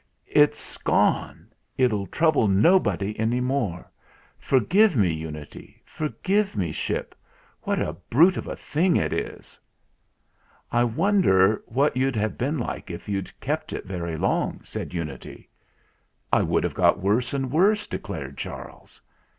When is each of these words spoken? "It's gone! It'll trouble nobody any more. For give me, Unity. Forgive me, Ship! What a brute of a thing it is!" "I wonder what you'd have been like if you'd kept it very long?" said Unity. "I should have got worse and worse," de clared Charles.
"It's 0.25 0.79
gone! 0.79 1.53
It'll 1.77 2.07
trouble 2.07 2.47
nobody 2.47 3.15
any 3.19 3.39
more. 3.39 3.87
For 4.39 4.59
give 4.59 4.97
me, 4.97 5.13
Unity. 5.13 5.79
Forgive 5.85 6.57
me, 6.57 6.71
Ship! 6.71 7.13
What 7.61 7.79
a 7.79 7.93
brute 8.09 8.35
of 8.35 8.47
a 8.47 8.55
thing 8.55 8.95
it 8.95 9.13
is!" 9.13 9.59
"I 10.71 10.83
wonder 10.85 11.61
what 11.67 11.95
you'd 11.95 12.15
have 12.15 12.35
been 12.35 12.57
like 12.57 12.89
if 12.89 13.07
you'd 13.07 13.39
kept 13.41 13.73
it 13.73 13.85
very 13.85 14.17
long?" 14.17 14.61
said 14.63 14.91
Unity. 14.95 15.47
"I 16.33 16.43
should 16.43 16.63
have 16.63 16.73
got 16.73 16.97
worse 16.99 17.31
and 17.35 17.51
worse," 17.51 17.85
de 17.85 17.99
clared 17.99 18.39
Charles. 18.39 18.99